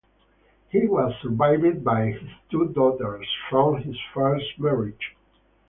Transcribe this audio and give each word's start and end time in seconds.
He 0.69 0.87
was 0.87 1.13
survived 1.21 1.83
by 1.83 2.07
his 2.07 2.31
two 2.49 2.69
daughters 2.69 3.27
from 3.51 3.83
his 3.83 3.95
first 4.15 4.47
marriage. 4.59 5.15